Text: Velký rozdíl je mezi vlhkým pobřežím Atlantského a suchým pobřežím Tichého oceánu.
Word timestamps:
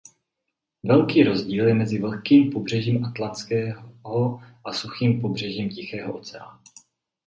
Velký 0.83 1.23
rozdíl 1.23 1.67
je 1.67 1.73
mezi 1.73 2.01
vlhkým 2.01 2.51
pobřežím 2.51 3.05
Atlantského 3.05 4.39
a 4.65 4.73
suchým 4.73 5.21
pobřežím 5.21 5.69
Tichého 5.69 6.13
oceánu. 6.13 6.59